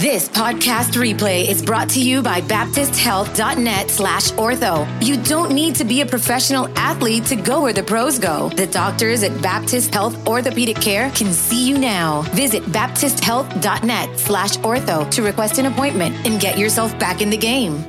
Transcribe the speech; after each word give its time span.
This 0.00 0.30
podcast 0.30 0.92
replay 0.94 1.46
is 1.46 1.60
brought 1.60 1.90
to 1.90 2.00
you 2.00 2.22
by 2.22 2.40
BaptistHealth.net 2.40 3.90
slash 3.90 4.30
ortho. 4.32 4.88
You 5.04 5.22
don't 5.22 5.52
need 5.52 5.74
to 5.74 5.84
be 5.84 6.00
a 6.00 6.06
professional 6.06 6.68
athlete 6.78 7.26
to 7.26 7.36
go 7.36 7.60
where 7.60 7.74
the 7.74 7.82
pros 7.82 8.18
go. 8.18 8.48
The 8.48 8.66
doctors 8.66 9.22
at 9.24 9.42
Baptist 9.42 9.92
Health 9.92 10.26
Orthopedic 10.26 10.76
Care 10.76 11.10
can 11.10 11.34
see 11.34 11.68
you 11.68 11.76
now. 11.76 12.22
Visit 12.32 12.62
BaptistHealth.net 12.62 14.18
slash 14.18 14.56
ortho 14.56 15.10
to 15.10 15.22
request 15.22 15.58
an 15.58 15.66
appointment 15.66 16.16
and 16.26 16.40
get 16.40 16.56
yourself 16.56 16.98
back 16.98 17.20
in 17.20 17.28
the 17.28 17.36
game. 17.36 17.84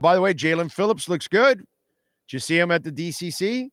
By 0.00 0.16
the 0.16 0.20
way, 0.20 0.34
Jaelan 0.34 0.72
Phillips 0.72 1.08
looks 1.08 1.28
good. 1.28 1.58
Did 1.58 2.32
you 2.32 2.40
see 2.40 2.58
him 2.58 2.72
at 2.72 2.82
the 2.82 2.90
DCC? 2.90 3.68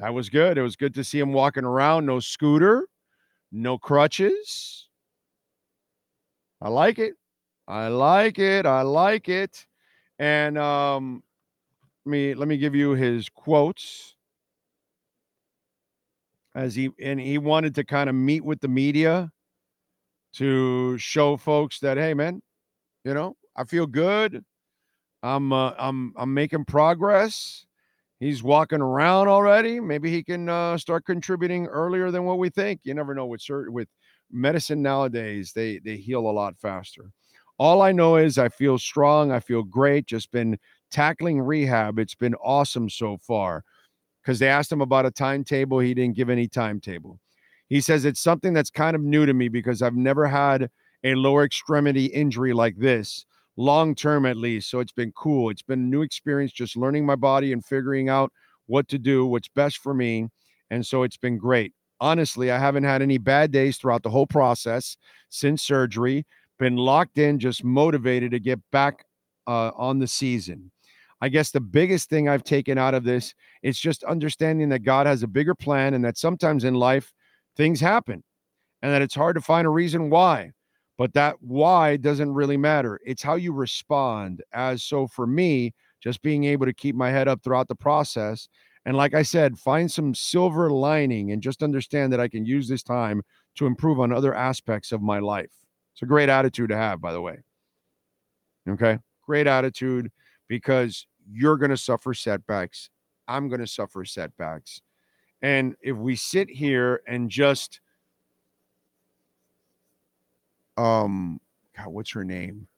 That 0.00 0.12
was 0.12 0.28
good. 0.28 0.58
It 0.58 0.62
was 0.62 0.74
good 0.74 0.94
to 0.94 1.04
see 1.04 1.20
him 1.20 1.32
walking 1.32 1.62
around. 1.62 2.06
No 2.06 2.18
scooter, 2.18 2.88
no 3.52 3.78
crutches. 3.78 4.85
I 6.60 6.68
like 6.68 6.98
it. 6.98 7.14
I 7.68 7.88
like 7.88 8.38
it. 8.38 8.66
I 8.66 8.82
like 8.82 9.28
it. 9.28 9.66
And 10.18 10.56
um, 10.58 11.22
let 12.04 12.10
me 12.10 12.34
let 12.34 12.48
me 12.48 12.56
give 12.56 12.74
you 12.74 12.92
his 12.92 13.28
quotes. 13.28 14.14
As 16.54 16.74
he 16.74 16.90
and 17.00 17.20
he 17.20 17.36
wanted 17.38 17.74
to 17.74 17.84
kind 17.84 18.08
of 18.08 18.14
meet 18.16 18.44
with 18.44 18.60
the 18.60 18.68
media 18.68 19.30
to 20.34 20.96
show 20.98 21.36
folks 21.36 21.80
that 21.80 21.98
hey 21.98 22.14
man, 22.14 22.40
you 23.04 23.14
know, 23.14 23.36
I 23.56 23.64
feel 23.64 23.86
good. 23.86 24.44
I'm 25.22 25.52
uh, 25.52 25.72
I'm 25.78 26.12
I'm 26.16 26.32
making 26.32 26.64
progress. 26.64 27.66
He's 28.20 28.42
walking 28.42 28.80
around 28.80 29.28
already. 29.28 29.80
Maybe 29.80 30.10
he 30.10 30.22
can 30.22 30.48
uh, 30.48 30.78
start 30.78 31.04
contributing 31.04 31.66
earlier 31.66 32.10
than 32.10 32.24
what 32.24 32.38
we 32.38 32.48
think. 32.48 32.80
You 32.84 32.94
never 32.94 33.14
know 33.14 33.26
with 33.26 33.42
certain 33.42 33.72
with 33.74 33.88
medicine 34.30 34.82
nowadays. 34.82 35.52
They 35.54 35.78
they 35.78 35.96
heal 35.96 36.20
a 36.20 36.32
lot 36.32 36.58
faster. 36.58 37.10
All 37.58 37.80
I 37.82 37.92
know 37.92 38.16
is 38.16 38.38
I 38.38 38.48
feel 38.48 38.78
strong. 38.78 39.32
I 39.32 39.40
feel 39.40 39.62
great. 39.62 40.06
Just 40.06 40.30
been 40.30 40.58
tackling 40.90 41.40
rehab. 41.40 41.98
It's 41.98 42.14
been 42.14 42.34
awesome 42.36 42.90
so 42.90 43.16
far. 43.16 43.64
Because 44.22 44.38
they 44.38 44.48
asked 44.48 44.72
him 44.72 44.80
about 44.80 45.06
a 45.06 45.10
timetable, 45.10 45.78
he 45.78 45.94
didn't 45.94 46.16
give 46.16 46.28
any 46.28 46.48
timetable. 46.48 47.20
He 47.68 47.80
says 47.80 48.04
it's 48.04 48.20
something 48.20 48.52
that's 48.52 48.70
kind 48.70 48.94
of 48.94 49.02
new 49.02 49.24
to 49.24 49.32
me 49.32 49.48
because 49.48 49.82
I've 49.82 49.96
never 49.96 50.26
had 50.26 50.70
a 51.04 51.14
lower 51.14 51.44
extremity 51.44 52.06
injury 52.06 52.52
like 52.52 52.76
this 52.76 53.24
long 53.56 53.94
term 53.94 54.26
at 54.26 54.36
least. 54.36 54.70
So 54.70 54.80
it's 54.80 54.92
been 54.92 55.12
cool. 55.12 55.50
It's 55.50 55.62
been 55.62 55.80
a 55.80 55.82
new 55.82 56.02
experience 56.02 56.52
just 56.52 56.76
learning 56.76 57.06
my 57.06 57.16
body 57.16 57.52
and 57.52 57.64
figuring 57.64 58.08
out 58.08 58.32
what 58.66 58.88
to 58.88 58.98
do, 58.98 59.26
what's 59.26 59.48
best 59.48 59.78
for 59.78 59.94
me. 59.94 60.28
And 60.70 60.84
so 60.84 61.02
it's 61.02 61.16
been 61.16 61.38
great. 61.38 61.72
Honestly, 62.00 62.50
I 62.50 62.58
haven't 62.58 62.84
had 62.84 63.02
any 63.02 63.18
bad 63.18 63.52
days 63.52 63.76
throughout 63.78 64.02
the 64.02 64.10
whole 64.10 64.26
process 64.26 64.96
since 65.30 65.62
surgery. 65.62 66.26
Been 66.58 66.76
locked 66.76 67.18
in, 67.18 67.38
just 67.38 67.64
motivated 67.64 68.30
to 68.32 68.40
get 68.40 68.60
back 68.70 69.04
uh, 69.46 69.70
on 69.76 69.98
the 69.98 70.06
season. 70.06 70.70
I 71.20 71.28
guess 71.28 71.50
the 71.50 71.60
biggest 71.60 72.10
thing 72.10 72.28
I've 72.28 72.44
taken 72.44 72.76
out 72.76 72.94
of 72.94 73.04
this 73.04 73.34
is 73.62 73.78
just 73.78 74.04
understanding 74.04 74.68
that 74.68 74.80
God 74.80 75.06
has 75.06 75.22
a 75.22 75.28
bigger 75.28 75.54
plan 75.54 75.94
and 75.94 76.04
that 76.04 76.18
sometimes 76.18 76.64
in 76.64 76.74
life 76.74 77.12
things 77.56 77.80
happen 77.80 78.22
and 78.82 78.92
that 78.92 79.02
it's 79.02 79.14
hard 79.14 79.36
to 79.36 79.42
find 79.42 79.66
a 79.66 79.70
reason 79.70 80.10
why. 80.10 80.52
But 80.98 81.14
that 81.14 81.36
why 81.40 81.96
doesn't 81.96 82.32
really 82.32 82.56
matter. 82.56 83.00
It's 83.04 83.22
how 83.22 83.34
you 83.34 83.52
respond. 83.52 84.42
As 84.52 84.82
so 84.82 85.06
for 85.06 85.26
me, 85.26 85.74
just 86.00 86.22
being 86.22 86.44
able 86.44 86.66
to 86.66 86.72
keep 86.72 86.94
my 86.94 87.10
head 87.10 87.28
up 87.28 87.42
throughout 87.42 87.68
the 87.68 87.74
process. 87.74 88.48
And 88.86 88.96
like 88.96 89.14
I 89.14 89.22
said, 89.22 89.58
find 89.58 89.90
some 89.90 90.14
silver 90.14 90.70
lining 90.70 91.32
and 91.32 91.42
just 91.42 91.64
understand 91.64 92.12
that 92.12 92.20
I 92.20 92.28
can 92.28 92.46
use 92.46 92.68
this 92.68 92.84
time 92.84 93.22
to 93.56 93.66
improve 93.66 93.98
on 93.98 94.12
other 94.12 94.32
aspects 94.32 94.92
of 94.92 95.02
my 95.02 95.18
life. 95.18 95.50
It's 95.92 96.02
a 96.02 96.06
great 96.06 96.28
attitude 96.28 96.68
to 96.68 96.76
have, 96.76 97.00
by 97.00 97.12
the 97.12 97.20
way. 97.20 97.38
Okay. 98.68 99.00
Great 99.22 99.48
attitude 99.48 100.12
because 100.46 101.08
you're 101.28 101.56
going 101.56 101.72
to 101.72 101.76
suffer 101.76 102.14
setbacks. 102.14 102.88
I'm 103.26 103.48
going 103.48 103.60
to 103.60 103.66
suffer 103.66 104.04
setbacks. 104.04 104.82
And 105.42 105.74
if 105.80 105.96
we 105.96 106.14
sit 106.14 106.48
here 106.48 107.02
and 107.08 107.28
just 107.28 107.80
um 110.76 111.40
God, 111.76 111.88
what's 111.88 112.12
her 112.12 112.24
name? 112.24 112.68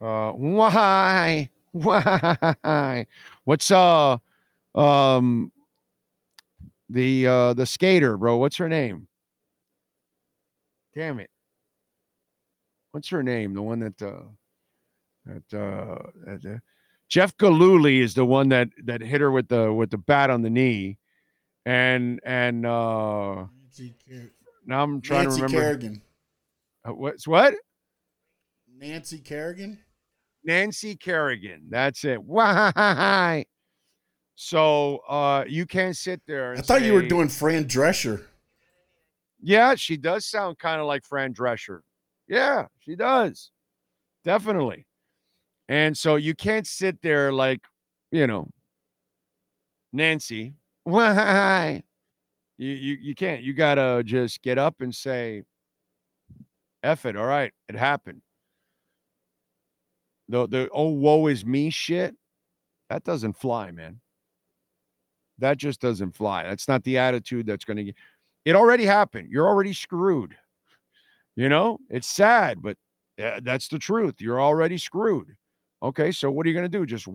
Uh 0.00 0.30
why? 0.32 1.50
Why? 1.72 3.06
What's 3.44 3.70
uh 3.70 4.18
um 4.74 5.52
the 6.88 7.26
uh 7.26 7.54
the 7.54 7.66
skater, 7.66 8.16
bro? 8.16 8.38
What's 8.38 8.56
her 8.56 8.68
name? 8.68 9.06
Damn 10.94 11.20
it. 11.20 11.30
What's 12.90 13.08
her 13.10 13.22
name? 13.22 13.54
The 13.54 13.62
one 13.62 13.78
that 13.80 14.02
uh 14.02 14.22
that 15.26 15.56
uh, 15.56 16.10
that, 16.24 16.44
uh 16.44 16.58
Jeff 17.08 17.36
Gillooly 17.36 18.00
is 18.00 18.14
the 18.14 18.24
one 18.24 18.48
that 18.48 18.68
that 18.84 19.00
hit 19.00 19.20
her 19.20 19.30
with 19.30 19.48
the 19.48 19.72
with 19.72 19.90
the 19.90 19.98
bat 19.98 20.30
on 20.30 20.42
the 20.42 20.50
knee. 20.50 20.98
And 21.64 22.20
and 22.24 22.66
uh 22.66 23.44
now 24.66 24.82
I'm 24.82 25.00
trying 25.00 25.24
Nancy 25.24 25.38
to 25.38 25.44
remember. 25.44 25.60
Kerrigan. 25.60 26.02
Uh, 26.84 26.94
what's 26.94 27.28
what? 27.28 27.54
Nancy 28.68 29.18
Kerrigan. 29.18 29.78
Nancy 30.44 30.96
Kerrigan. 30.96 31.66
That's 31.68 32.04
it. 32.04 32.22
Why? 32.24 33.44
So 34.34 34.98
uh 35.08 35.44
you 35.46 35.66
can't 35.66 35.96
sit 35.96 36.22
there. 36.26 36.54
I 36.54 36.60
thought 36.60 36.82
you 36.82 36.94
were 36.94 37.02
doing 37.02 37.28
Fran 37.28 37.64
Drescher. 37.64 38.24
Yeah, 39.42 39.74
she 39.74 39.96
does 39.96 40.26
sound 40.26 40.58
kind 40.58 40.80
of 40.80 40.86
like 40.86 41.04
Fran 41.04 41.34
Drescher. 41.34 41.80
Yeah, 42.28 42.66
she 42.80 42.94
does. 42.94 43.50
Definitely. 44.24 44.86
And 45.68 45.96
so 45.96 46.16
you 46.16 46.34
can't 46.34 46.66
sit 46.66 47.00
there 47.00 47.32
like, 47.32 47.60
you 48.10 48.26
know, 48.26 48.48
Nancy. 49.92 50.54
Why? 50.84 51.82
You 52.58 52.70
you 52.70 52.96
you 53.00 53.14
can't. 53.14 53.42
You 53.42 53.54
gotta 53.54 54.02
just 54.04 54.42
get 54.42 54.58
up 54.58 54.76
and 54.80 54.94
say, 54.94 55.42
F 56.82 57.06
it. 57.06 57.16
All 57.16 57.26
right, 57.26 57.52
it 57.68 57.74
happened. 57.74 58.22
The 60.30 60.46
the 60.46 60.68
oh 60.72 60.88
woe 60.88 61.26
is 61.26 61.44
me 61.44 61.70
shit, 61.70 62.14
that 62.88 63.04
doesn't 63.04 63.34
fly, 63.34 63.70
man. 63.72 64.00
That 65.38 65.58
just 65.58 65.80
doesn't 65.80 66.12
fly. 66.12 66.44
That's 66.44 66.68
not 66.68 66.84
the 66.84 66.98
attitude 66.98 67.46
that's 67.46 67.64
gonna 67.64 67.84
get 67.84 67.96
it 68.44 68.56
already 68.56 68.84
happened. 68.84 69.28
You're 69.30 69.48
already 69.48 69.72
screwed. 69.72 70.36
You 71.36 71.48
know, 71.48 71.78
it's 71.88 72.08
sad, 72.08 72.62
but 72.62 72.76
uh, 73.22 73.40
that's 73.42 73.68
the 73.68 73.78
truth. 73.78 74.14
You're 74.18 74.40
already 74.40 74.78
screwed. 74.78 75.36
Okay, 75.82 76.12
so 76.12 76.30
what 76.30 76.44
are 76.44 76.48
you 76.48 76.54
going 76.54 76.70
to 76.70 76.78
do? 76.78 76.84
Just 76.84 77.08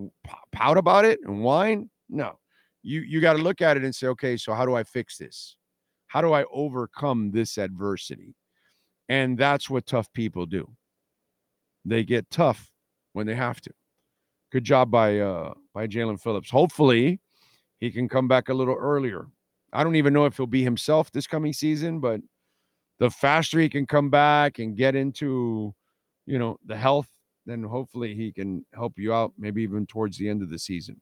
pout 0.51 0.77
about 0.77 1.05
it 1.05 1.19
and 1.23 1.43
whine? 1.43 1.89
No. 2.09 2.39
You 2.81 3.01
you 3.01 3.21
got 3.21 3.33
to 3.33 3.41
look 3.41 3.61
at 3.61 3.77
it 3.77 3.83
and 3.83 3.95
say, 3.95 4.07
okay, 4.07 4.37
so 4.37 4.53
how 4.53 4.65
do 4.65 4.75
I 4.75 4.83
fix 4.83 5.17
this? 5.17 5.55
How 6.07 6.21
do 6.21 6.33
I 6.33 6.45
overcome 6.45 7.31
this 7.31 7.57
adversity? 7.57 8.35
And 9.09 9.37
that's 9.37 9.69
what 9.69 9.85
tough 9.85 10.11
people 10.13 10.45
do. 10.45 10.69
They 11.83 12.03
get 12.03 12.29
tough 12.31 12.71
when 13.15 13.25
they 13.25 13.33
have 13.33 13.61
to. 13.61 13.71
Good 14.51 14.65
job 14.65 14.91
by 14.91 15.19
uh 15.19 15.53
by 15.73 15.87
Jaelan 15.87 16.21
Phillips. 16.21 16.49
Hopefully, 16.49 17.19
he 17.79 17.89
can 17.89 18.09
come 18.09 18.27
back 18.27 18.49
a 18.49 18.53
little 18.53 18.75
earlier. 18.75 19.27
I 19.71 19.83
don't 19.83 19.95
even 19.95 20.13
know 20.13 20.25
if 20.25 20.37
he'll 20.37 20.47
be 20.47 20.63
himself 20.63 21.11
this 21.11 21.25
coming 21.25 21.53
season, 21.53 21.99
but 21.99 22.19
the 22.99 23.09
faster 23.09 23.59
he 23.59 23.69
can 23.69 23.85
come 23.85 24.09
back 24.09 24.59
and 24.59 24.75
get 24.75 24.95
into, 24.95 25.73
you 26.25 26.39
know, 26.39 26.57
the 26.65 26.75
health, 26.77 27.09
then 27.45 27.63
hopefully 27.63 28.15
he 28.15 28.31
can 28.31 28.65
help 28.73 28.93
you 28.97 29.13
out, 29.13 29.33
maybe 29.37 29.63
even 29.63 29.85
towards 29.85 30.17
the 30.17 30.29
end 30.29 30.41
of 30.41 30.49
the 30.49 30.59
season. 30.59 31.01